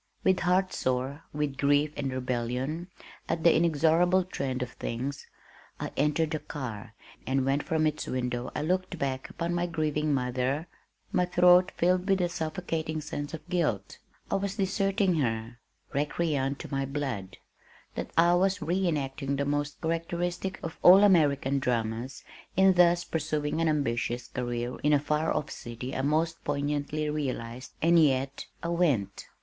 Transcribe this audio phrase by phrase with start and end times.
[0.23, 2.87] With heart sore with grief and rebellion
[3.29, 5.27] at "the inexorable trend of things,"
[5.79, 6.95] I entered the car,
[7.27, 10.65] and when from its window I looked back upon my grieving mother,
[11.11, 13.99] my throat filled with a suffocating sense of guilt.
[14.31, 15.59] I was deserting her,
[15.93, 17.37] recreant to my blood!
[17.93, 22.23] That I was re enacting the most characteristic of all American dramas
[22.57, 27.73] in thus pursuing an ambitious career in a far off city I most poignantly realized
[27.83, 29.27] and yet I went!